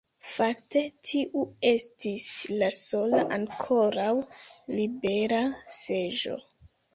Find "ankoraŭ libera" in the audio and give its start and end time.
3.37-5.43